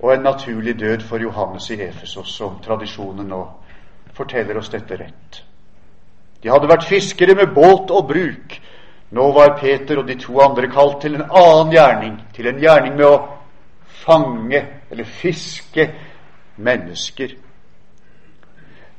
og 0.00 0.14
en 0.14 0.20
naturlig 0.20 0.80
død 0.80 1.00
for 1.00 1.18
Johannes 1.18 1.70
i 1.70 1.80
Efesos, 1.82 2.32
som 2.36 2.58
tradisjonen 2.62 3.28
nå 3.28 3.42
forteller 4.14 4.58
oss 4.58 4.68
dette 4.72 4.96
rett. 4.96 5.44
De 6.42 6.50
hadde 6.52 6.68
vært 6.68 6.88
fiskere 6.88 7.34
med 7.34 7.54
båt 7.54 7.90
og 7.90 8.08
bruk. 8.08 8.58
Nå 9.14 9.30
var 9.32 9.58
Peter 9.60 10.00
og 10.00 10.08
de 10.08 10.16
to 10.18 10.40
andre 10.42 10.68
kalt 10.72 11.00
til 11.04 11.14
en 11.14 11.28
annen 11.28 11.72
gjerning, 11.72 12.14
til 12.34 12.48
en 12.50 12.58
gjerning 12.58 12.96
med 12.98 13.06
å 13.06 13.18
fange 14.04 14.62
eller 14.90 15.04
fiske 15.04 15.86
mennesker. 16.56 17.36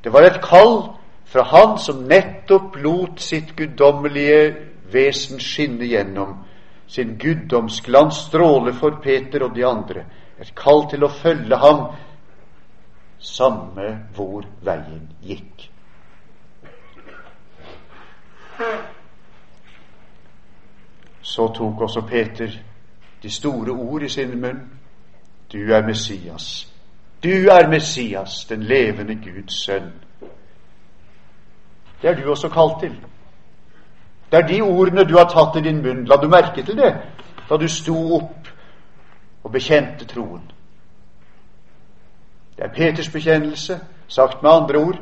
Det 0.04 0.14
var 0.14 0.28
et 0.28 0.40
kall 0.44 0.78
fra 1.26 1.44
Han 1.44 1.78
som 1.82 2.06
nettopp 2.08 2.78
lot 2.80 3.20
sitt 3.20 3.56
guddommelige 3.58 4.56
vesen 4.94 5.40
skinne 5.42 5.88
gjennom, 5.90 6.38
sin 6.88 7.18
guddomsglans 7.20 8.28
stråle 8.28 8.74
for 8.74 9.02
Peter 9.04 9.44
og 9.44 9.56
de 9.56 9.66
andre. 9.68 10.06
Et 10.40 10.52
kall 10.56 10.86
til 10.90 11.04
å 11.04 11.12
følge 11.12 11.58
ham 11.58 11.88
samme 13.20 13.88
hvor 14.16 14.46
veien 14.64 15.10
gikk. 15.26 15.72
Så 21.26 21.48
tok 21.48 21.82
også 21.82 22.02
Peter 22.02 22.48
de 23.24 23.30
store 23.30 23.72
ord 23.72 24.02
i 24.02 24.10
sin 24.10 24.42
munn. 24.42 24.60
Du 25.54 25.58
er 25.58 25.82
Messias. 25.88 26.74
Du 27.24 27.30
er 27.30 27.70
Messias, 27.70 28.46
den 28.50 28.64
levende 28.64 29.16
Guds 29.16 29.66
sønn. 29.66 29.92
Det 32.02 32.10
er 32.10 32.16
du 32.16 32.30
også 32.30 32.50
kalt 32.50 32.80
til. 32.80 33.02
Det 34.32 34.40
er 34.40 34.48
de 34.48 34.62
ordene 34.62 35.04
du 35.04 35.18
har 35.18 35.30
tatt 35.30 35.58
i 35.58 35.66
din 35.70 35.82
munn. 35.82 36.06
La 36.06 36.16
du 36.16 36.28
merke 36.28 36.64
til 36.64 36.78
det 36.78 36.94
da 37.50 37.58
du 37.58 37.68
sto 37.68 37.98
opp 38.16 38.48
og 39.44 39.52
bekjente 39.52 40.06
troen? 40.06 40.52
Det 42.58 42.64
er 42.64 42.74
Peters 42.74 43.10
bekjennelse, 43.10 43.80
sagt 44.08 44.44
med 44.44 44.52
andre 44.52 44.78
ord. 44.78 45.02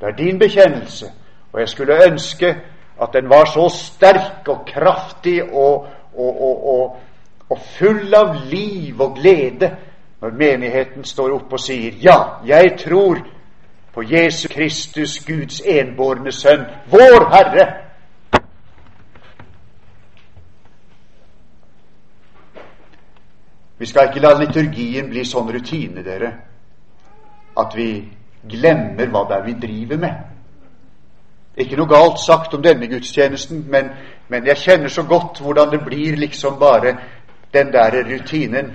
Det 0.00 0.08
er 0.08 0.16
din 0.16 0.38
bekjennelse, 0.38 1.06
og 1.52 1.60
jeg 1.60 1.68
skulle 1.68 2.04
ønske 2.06 2.56
at 3.02 3.12
den 3.12 3.28
var 3.30 3.44
så 3.46 3.68
sterk 3.68 4.48
og 4.48 4.66
kraftig 4.66 5.42
og, 5.42 5.86
og, 6.14 6.68
og, 6.68 6.96
og 7.48 7.58
full 7.78 8.14
av 8.14 8.34
liv 8.50 9.00
og 9.00 9.14
glede 9.16 9.70
når 10.20 10.30
menigheten 10.30 11.04
står 11.04 11.34
opp 11.36 11.52
og 11.52 11.62
sier 11.62 11.94
ja, 12.02 12.18
jeg 12.46 12.74
tror 12.82 13.20
på 13.94 14.02
Jesu 14.02 14.48
Kristus, 14.48 15.18
Guds 15.26 15.60
enbårne 15.66 16.32
sønn, 16.32 16.66
vår 16.90 17.24
Herre. 17.32 17.66
Vi 23.78 23.86
skal 23.86 24.10
ikke 24.10 24.22
la 24.22 24.34
liturgien 24.38 25.10
bli 25.10 25.24
sånn 25.26 25.50
rutine, 25.54 26.02
dere, 26.06 26.30
at 27.58 27.74
vi 27.78 27.90
glemmer 28.46 29.10
hva 29.10 29.24
det 29.28 29.38
er 29.38 29.46
vi 29.46 29.54
driver 29.66 30.02
med. 30.02 30.27
Ikke 31.58 31.76
noe 31.76 31.90
galt 31.90 32.20
sagt 32.22 32.54
om 32.54 32.62
denne 32.62 32.86
gudstjenesten, 32.86 33.64
men, 33.70 33.90
men 34.28 34.46
jeg 34.46 34.56
kjenner 34.62 34.88
så 34.88 35.02
godt 35.02 35.40
hvordan 35.42 35.72
det 35.74 35.80
blir 35.84 36.16
liksom 36.16 36.58
bare 36.58 36.94
den 37.54 37.72
der 37.72 37.96
rutinen. 38.06 38.72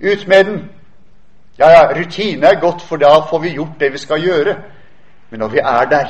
Ut 0.00 0.28
med 0.28 0.44
den! 0.44 0.70
Ja, 1.58 1.68
ja, 1.70 1.82
rutine 1.92 2.46
er 2.46 2.60
godt, 2.60 2.82
for 2.82 2.96
da 2.96 3.20
får 3.30 3.38
vi 3.38 3.48
gjort 3.48 3.80
det 3.80 3.92
vi 3.92 3.98
skal 3.98 4.22
gjøre. 4.22 4.56
Men 5.30 5.38
når 5.38 5.48
vi 5.48 5.58
er 5.58 5.84
der 5.84 6.06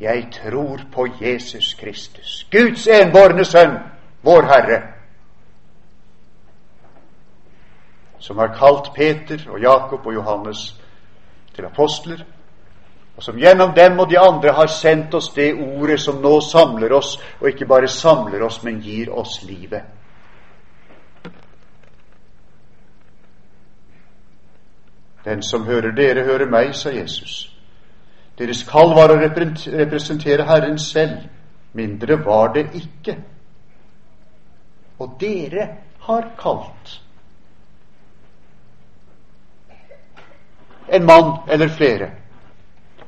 Jeg 0.00 0.28
tror 0.32 0.80
på 0.92 1.06
Jesus 1.20 1.74
Kristus, 1.74 2.46
Guds 2.52 2.86
enbårne 2.86 3.44
sønn, 3.44 3.74
vår 4.22 4.42
Herre, 4.42 4.82
som 8.18 8.38
har 8.38 8.46
kalt 8.46 8.94
Peter 8.94 9.50
og 9.50 9.60
Jakob 9.60 10.06
og 10.06 10.14
Johannes 10.14 10.80
til 11.54 11.64
apostler, 11.64 12.24
og 13.20 13.24
som 13.24 13.36
gjennom 13.36 13.74
dem 13.76 13.98
og 14.00 14.08
de 14.08 14.16
andre 14.16 14.52
har 14.56 14.66
sendt 14.72 15.14
oss 15.14 15.26
det 15.34 15.50
ordet 15.52 15.98
som 16.00 16.22
nå 16.24 16.38
samler 16.40 16.92
oss, 16.96 17.18
og 17.40 17.50
ikke 17.50 17.66
bare 17.68 17.88
samler 17.88 18.40
oss, 18.46 18.62
men 18.64 18.78
gir 18.80 19.10
oss 19.12 19.42
livet. 19.44 19.82
Den 25.24 25.42
som 25.42 25.66
hører 25.66 25.92
dere, 25.92 26.24
hører 26.24 26.48
meg, 26.48 26.72
sa 26.74 26.94
Jesus. 26.94 27.50
Deres 28.38 28.62
kall 28.64 28.94
var 28.96 29.12
å 29.12 29.18
representere 29.20 30.46
Herren 30.48 30.78
selv. 30.80 31.28
Mindre 31.76 32.16
var 32.24 32.54
det 32.54 32.70
ikke. 32.72 33.18
og 35.00 35.12
dere 35.20 35.68
har 36.00 36.26
kalt. 36.38 36.96
En 40.88 41.04
mann 41.04 41.38
eller 41.48 41.68
flere. 41.68 42.19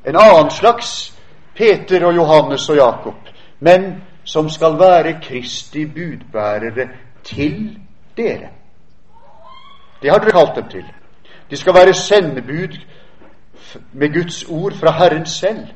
En 0.05 0.17
annen 0.17 0.51
slags 0.51 1.12
Peter 1.55 2.07
og 2.07 2.17
Johannes 2.17 2.69
og 2.69 2.77
Jakob, 2.77 3.29
men 3.61 4.03
som 4.25 4.49
skal 4.51 4.79
være 4.79 5.21
Kristi 5.23 5.87
budbærere 5.87 6.88
til 7.25 7.79
dere. 8.17 8.49
Det 10.03 10.11
har 10.11 10.19
dere 10.19 10.31
kalt 10.31 10.57
dem 10.57 10.69
til. 10.69 10.85
De 11.51 11.57
skal 11.57 11.75
være 11.75 11.95
sendebud 11.95 12.79
med 13.93 14.15
Guds 14.15 14.45
ord 14.45 14.73
fra 14.73 14.91
Herren 14.91 15.27
selv. 15.27 15.67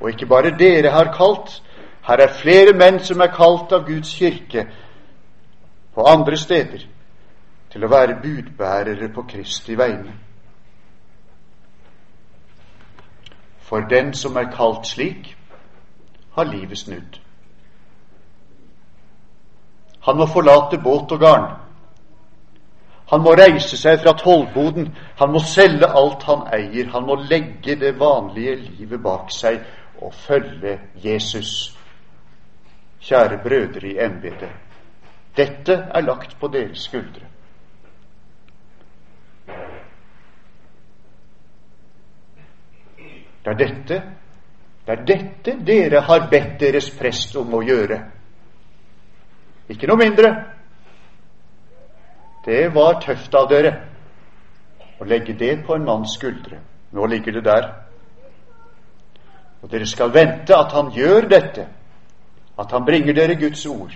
Og 0.00 0.08
ikke 0.08 0.26
bare 0.26 0.58
dere 0.58 0.90
har 0.90 1.12
kalt. 1.16 1.62
Her 2.06 2.16
er 2.16 2.38
flere 2.42 2.72
menn 2.72 3.00
som 3.00 3.20
er 3.20 3.32
kalt 3.34 3.72
av 3.72 3.86
Guds 3.86 4.14
kirke 4.14 4.66
på 5.94 6.04
andre 6.06 6.36
steder 6.36 6.84
til 7.72 7.84
å 7.84 7.90
være 7.90 8.20
budbærere 8.22 9.08
på 9.14 9.24
Kristi 9.28 9.74
vegne. 9.74 10.12
For 13.66 13.80
den 13.90 14.14
som 14.14 14.36
er 14.36 14.50
kalt 14.54 14.86
slik, 14.86 15.36
har 16.36 16.44
livet 16.44 16.78
snudd. 16.78 17.20
Han 20.06 20.16
må 20.16 20.26
forlate 20.30 20.78
båt 20.78 21.12
og 21.12 21.20
garn. 21.20 21.48
Han 23.10 23.22
må 23.22 23.32
reise 23.38 23.78
seg 23.78 24.00
fra 24.02 24.12
tollboden. 24.18 24.92
Han 25.18 25.32
må 25.34 25.42
selge 25.42 25.88
alt 25.88 26.22
han 26.28 26.44
eier. 26.54 26.90
Han 26.92 27.06
må 27.08 27.16
legge 27.26 27.74
det 27.80 27.96
vanlige 27.98 28.56
livet 28.60 29.02
bak 29.02 29.32
seg 29.34 29.62
og 30.02 30.14
følge 30.14 30.78
Jesus. 31.02 31.72
Kjære 33.02 33.40
brødre 33.42 33.88
i 33.88 33.98
embetet. 34.02 34.50
Dette 35.36 35.80
er 35.94 36.06
lagt 36.06 36.38
på 36.40 36.50
deres 36.54 36.86
skuldre. 36.86 37.25
Det 43.46 43.52
er 43.52 43.58
dette 43.60 44.02
det 44.86 44.94
er 44.94 45.02
dette 45.06 45.52
dere 45.66 46.00
har 46.06 46.28
bedt 46.30 46.60
deres 46.60 46.92
prest 46.94 47.34
om 47.36 47.54
å 47.58 47.62
gjøre. 47.66 47.96
Ikke 49.70 49.88
noe 49.90 49.98
mindre. 49.98 50.30
Det 52.46 52.68
var 52.74 53.00
tøft 53.02 53.34
av 53.34 53.48
dere 53.50 53.72
å 55.02 55.06
legge 55.10 55.34
det 55.34 55.56
på 55.66 55.74
en 55.74 55.86
manns 55.86 56.14
skuldre. 56.14 56.60
Nå 56.94 57.06
ligger 57.10 57.34
det 57.34 57.44
der. 57.48 57.66
Og 59.62 59.70
dere 59.72 59.86
skal 59.90 60.14
vente 60.14 60.54
at 60.54 60.70
han 60.72 60.92
gjør 60.94 61.26
dette, 61.34 61.66
at 62.56 62.70
han 62.70 62.86
bringer 62.86 63.14
dere 63.14 63.34
Guds 63.34 63.66
ord, 63.66 63.90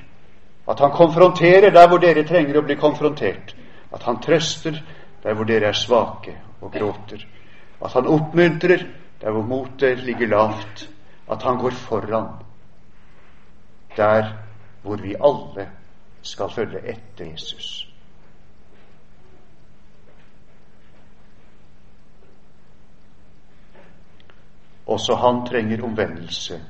at 0.67 0.83
han 0.83 0.91
konfronterer 0.91 1.71
der 1.71 1.87
hvor 1.89 2.03
dere 2.03 2.27
trenger 2.27 2.59
å 2.59 2.65
bli 2.67 2.75
konfrontert, 2.81 3.55
at 3.95 4.03
han 4.03 4.19
trøster 4.23 4.83
der 5.23 5.39
hvor 5.39 5.47
dere 5.47 5.71
er 5.71 5.79
svake 5.79 6.35
og 6.61 6.75
gråter, 6.75 7.23
at 7.79 7.95
han 7.95 8.11
oppmuntrer 8.11 8.89
der 9.21 9.31
hvor 9.31 9.43
motet 9.43 9.99
ligger 9.99 10.27
lavt, 10.27 10.91
at 11.31 11.43
han 11.43 11.59
går 11.59 11.71
foran 11.71 12.29
der 13.97 14.33
hvor 14.83 14.97
vi 14.97 15.15
alle 15.15 15.71
skal 16.23 16.51
følge 16.51 16.79
etter 16.79 17.31
Jesus. 17.31 17.87
Også 24.87 25.15
han 25.15 25.47
trenger 25.47 25.85
omvendelse 25.85 26.61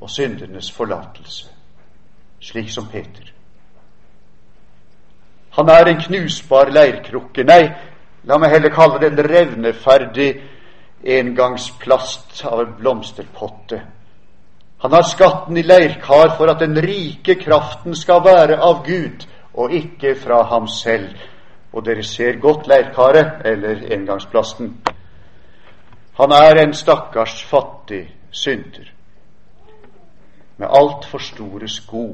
og 0.00 0.10
syndernes 0.10 0.72
forlatelse, 0.72 1.46
slik 2.40 2.70
som 2.70 2.88
Peter. 2.88 3.32
Han 5.50 5.68
er 5.68 5.84
en 5.84 6.00
knusbar 6.00 6.68
leirkrukke. 6.68 7.44
Nei, 7.44 7.70
la 8.24 8.38
meg 8.38 8.50
heller 8.50 8.74
kalle 8.74 8.98
det 9.00 9.12
en 9.12 9.30
revneferdig 9.30 10.28
engangsplast 11.04 12.44
av 12.44 12.60
en 12.60 12.74
blomsterpotte. 12.78 13.82
Han 14.78 14.92
har 14.92 15.02
skatten 15.02 15.56
i 15.56 15.62
leirkar 15.62 16.36
for 16.36 16.50
at 16.52 16.60
den 16.60 16.76
rike 16.82 17.34
kraften 17.40 17.96
skal 17.96 18.24
være 18.24 18.58
av 18.60 18.82
Gud 18.86 19.26
og 19.54 19.72
ikke 19.72 20.14
fra 20.20 20.42
ham 20.42 20.68
selv. 20.68 21.14
Og 21.72 21.84
dere 21.86 22.02
ser 22.02 22.38
godt 22.38 22.68
leirkaret, 22.70 23.42
eller 23.44 23.80
engangsplasten. 23.94 24.76
Han 26.20 26.32
er 26.32 26.60
en 26.62 26.74
stakkars 26.74 27.42
fattig 27.44 28.14
synder 28.30 28.92
med 30.56 30.68
altfor 30.70 31.18
store 31.18 31.68
sko 31.68 32.04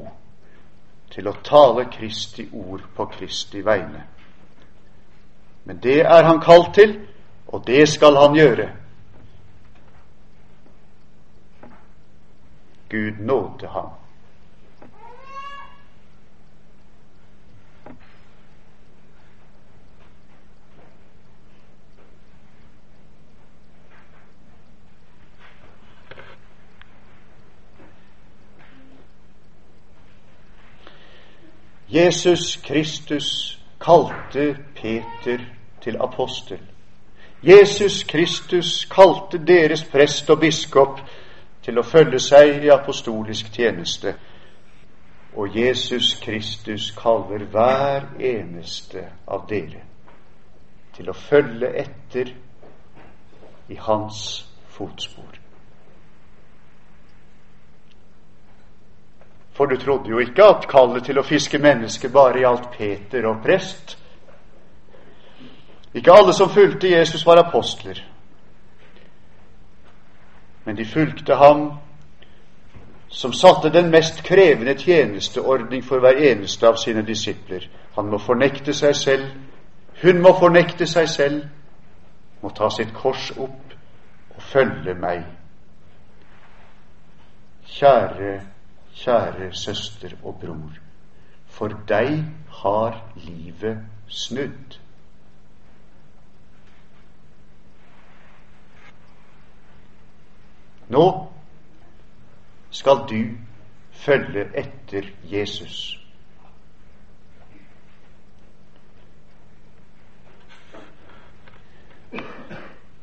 til 1.13 1.27
å 1.27 1.35
tale 1.43 1.85
Kristi 1.93 2.47
ord 2.53 2.87
på 2.95 3.05
Kristi 3.05 3.61
vegne. 3.61 4.01
Men 5.65 5.77
det 5.83 5.99
er 6.01 6.23
han 6.23 6.41
kalt 6.41 6.73
til, 6.73 6.95
og 7.47 7.67
det 7.67 7.89
skal 7.89 8.17
han 8.17 8.35
gjøre. 8.35 8.69
Gud 12.91 13.19
nådde 13.19 13.67
ham. 13.67 13.89
Jesus 31.89 32.55
Kristus 32.55 33.59
kalte 33.81 34.57
Peter 34.75 35.39
til 35.81 35.97
apostel. 35.99 36.59
Jesus 37.43 38.03
Kristus 38.03 38.85
kalte 38.85 39.45
deres 39.47 39.83
prest 39.83 40.29
og 40.29 40.39
biskop 40.39 40.99
til 41.61 41.79
å 41.79 41.85
følge 41.85 42.19
seg 42.19 42.63
i 42.65 42.71
apostolisk 42.73 43.51
tjeneste. 43.53 44.15
Og 45.35 45.55
Jesus 45.55 46.13
Kristus 46.23 46.91
kaller 46.97 47.45
hver 47.53 48.09
eneste 48.19 49.05
av 49.27 49.45
dere 49.49 49.85
til 50.95 51.07
å 51.09 51.15
følge 51.15 51.69
etter 51.79 52.33
i 53.71 53.77
hans 53.79 54.25
fotspor. 54.75 55.39
For 59.55 59.65
du 59.65 59.77
trodde 59.77 60.09
jo 60.09 60.19
ikke 60.19 60.43
at 60.43 60.67
kallet 60.67 61.05
til 61.05 61.19
å 61.19 61.25
fiske 61.27 61.59
mennesker 61.61 62.11
bare 62.11 62.43
gjaldt 62.43 62.71
Peter 62.75 63.27
og 63.29 63.43
prest. 63.43 63.97
Ikke 65.93 66.13
alle 66.15 66.33
som 66.33 66.49
fulgte 66.49 66.91
Jesus, 66.91 67.25
var 67.25 67.39
apostler. 67.39 67.99
Men 70.65 70.77
de 70.77 70.85
fulgte 70.85 71.35
ham 71.35 71.71
som 73.11 73.33
satte 73.33 73.69
den 73.69 73.89
mest 73.91 74.23
krevende 74.23 74.77
tjenesteordning 74.77 75.83
for 75.83 75.99
hver 75.99 76.17
eneste 76.31 76.67
av 76.67 76.77
sine 76.79 77.03
disipler. 77.07 77.67
Han 77.95 78.07
må 78.07 78.17
fornekte 78.17 78.73
seg 78.73 78.95
selv, 78.95 79.25
hun 80.03 80.21
må 80.23 80.31
fornekte 80.39 80.87
seg 80.87 81.09
selv, 81.09 81.41
må 82.41 82.49
ta 82.55 82.69
sitt 82.71 82.93
kors 82.95 83.31
opp 83.37 83.75
og 84.35 84.41
følge 84.53 84.95
meg. 84.95 85.25
Kjære, 87.71 88.37
kjære 88.95 89.51
søster 89.53 90.15
og 90.23 90.39
bror, 90.41 90.79
for 91.47 91.75
deg 91.87 92.23
har 92.63 92.97
livet 93.27 93.83
snudd. 94.07 94.80
Nå 100.91 101.27
skal 102.71 103.05
du 103.09 103.37
følge 103.91 104.45
etter 104.57 105.07
Jesus. 105.23 105.97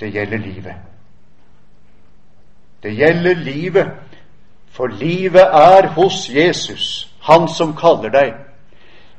Det 0.00 0.12
gjelder 0.12 0.38
livet. 0.38 0.74
Det 2.82 2.96
gjelder 2.96 3.34
livet, 3.34 3.86
for 4.66 4.86
livet 4.86 5.42
er 5.42 5.88
hos 5.88 6.30
Jesus, 6.34 7.14
han 7.22 7.48
som 7.48 7.76
kaller 7.76 8.08
deg. 8.08 8.34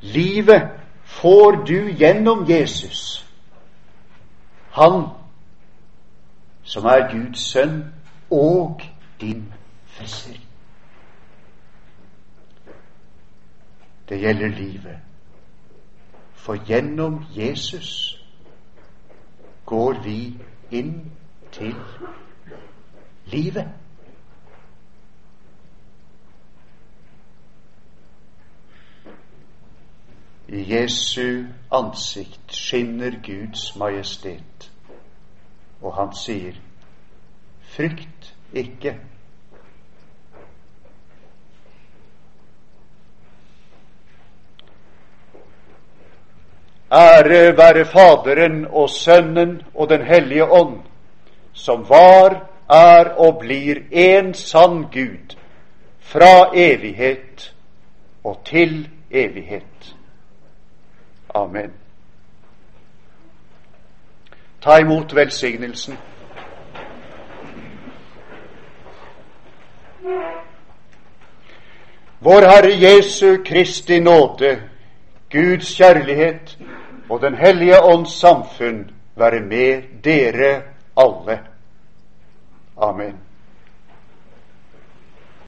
Livet 0.01 0.69
får 1.03 1.51
du 1.51 1.89
gjennom 1.99 2.45
Jesus, 2.49 3.25
han 4.71 5.03
som 6.63 6.86
er 6.86 7.10
Guds 7.12 7.41
sønn 7.51 7.82
og 8.31 8.81
din 9.21 9.53
frelser. 9.85 10.39
Det 14.09 14.19
gjelder 14.19 14.47
livet. 14.47 14.99
For 16.33 16.65
gjennom 16.65 17.23
Jesus 17.35 18.19
går 19.65 19.93
vi 20.03 20.37
inn 20.71 21.11
til 21.51 21.75
livet. 23.25 23.67
I 30.47 30.73
Jesu 30.73 31.45
ansikt 31.71 32.53
skinner 32.53 33.11
Guds 33.25 33.75
majestet, 33.75 34.71
og 35.81 35.93
han 35.95 36.15
sier, 36.17 36.55
frykt 37.79 38.35
ikke. 38.53 38.95
Ære 46.91 47.57
være 47.57 47.85
Faderen 47.85 48.65
og 48.69 48.89
Sønnen 48.89 49.61
og 49.75 49.89
Den 49.89 50.01
hellige 50.01 50.51
ånd, 50.51 50.79
som 51.53 51.89
var, 51.89 52.49
er 52.69 53.05
og 53.17 53.39
blir 53.39 53.81
en 53.91 54.33
sann 54.33 54.83
Gud, 54.83 55.37
fra 55.99 56.51
evighet 56.53 57.55
og 58.23 58.41
til 58.45 58.89
evighet. 59.11 59.95
Amen. 61.35 61.73
Ta 64.61 64.77
imot 64.77 65.15
velsignelsen. 65.15 65.97
Vår 72.19 72.41
Herre 72.41 72.71
Jesu 72.71 73.43
Kristi 73.43 73.99
nåde, 73.99 74.62
Guds 75.31 75.75
kjærlighet 75.77 76.57
og 77.09 77.21
Den 77.21 77.35
hellige 77.35 77.83
ånds 77.83 78.19
samfunn 78.19 78.91
være 79.15 79.39
med 79.41 79.81
dere 80.03 80.62
alle. 80.97 81.39
Amen. 82.77 83.28